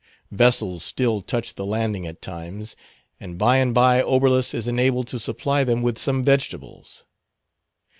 [0.31, 2.75] Vessels still touch the Landing at times;
[3.19, 7.05] and by and by Oberlus is enabled to supply them with some vegetables.